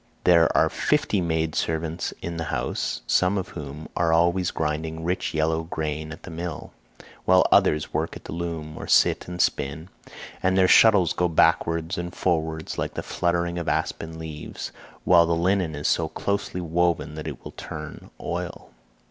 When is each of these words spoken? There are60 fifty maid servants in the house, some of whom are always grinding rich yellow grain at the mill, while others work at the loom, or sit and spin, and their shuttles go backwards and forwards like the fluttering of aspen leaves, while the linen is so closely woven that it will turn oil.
There 0.23 0.47
are60 0.57 0.71
fifty 0.75 1.21
maid 1.21 1.53
servants 1.53 2.11
in 2.23 2.37
the 2.37 2.45
house, 2.45 3.03
some 3.05 3.37
of 3.37 3.49
whom 3.49 3.87
are 3.95 4.11
always 4.11 4.49
grinding 4.49 5.03
rich 5.03 5.35
yellow 5.35 5.61
grain 5.61 6.11
at 6.11 6.23
the 6.23 6.31
mill, 6.31 6.71
while 7.25 7.45
others 7.51 7.93
work 7.93 8.15
at 8.15 8.23
the 8.25 8.33
loom, 8.33 8.75
or 8.79 8.87
sit 8.87 9.27
and 9.27 9.39
spin, 9.39 9.89
and 10.41 10.57
their 10.57 10.67
shuttles 10.67 11.13
go 11.13 11.27
backwards 11.27 11.99
and 11.99 12.15
forwards 12.15 12.79
like 12.79 12.95
the 12.95 13.03
fluttering 13.03 13.59
of 13.59 13.69
aspen 13.69 14.17
leaves, 14.17 14.71
while 15.03 15.27
the 15.27 15.35
linen 15.35 15.75
is 15.75 15.87
so 15.87 16.07
closely 16.09 16.61
woven 16.61 17.13
that 17.13 17.27
it 17.27 17.45
will 17.45 17.51
turn 17.51 18.09
oil. 18.19 18.71